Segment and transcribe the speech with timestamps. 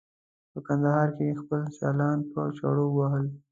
[0.51, 3.25] په کندهار کې یې خپل سیالان په چړو وهل.